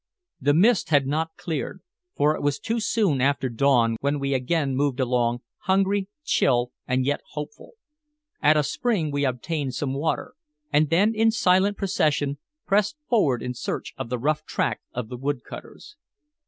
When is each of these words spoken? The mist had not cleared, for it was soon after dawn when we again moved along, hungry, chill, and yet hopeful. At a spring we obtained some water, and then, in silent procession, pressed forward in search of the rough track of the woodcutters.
The 0.39 0.55
mist 0.55 0.89
had 0.89 1.05
not 1.05 1.35
cleared, 1.37 1.83
for 2.15 2.35
it 2.35 2.41
was 2.41 2.59
soon 2.63 3.21
after 3.21 3.49
dawn 3.49 3.97
when 3.99 4.17
we 4.17 4.33
again 4.33 4.75
moved 4.75 4.99
along, 4.99 5.41
hungry, 5.65 6.07
chill, 6.23 6.71
and 6.87 7.05
yet 7.05 7.21
hopeful. 7.33 7.73
At 8.41 8.57
a 8.57 8.63
spring 8.63 9.11
we 9.11 9.25
obtained 9.25 9.75
some 9.75 9.93
water, 9.93 10.33
and 10.73 10.89
then, 10.89 11.13
in 11.13 11.29
silent 11.29 11.77
procession, 11.77 12.39
pressed 12.65 12.97
forward 13.09 13.43
in 13.43 13.53
search 13.53 13.93
of 13.95 14.09
the 14.09 14.17
rough 14.17 14.43
track 14.43 14.81
of 14.91 15.09
the 15.09 15.17
woodcutters. 15.17 15.97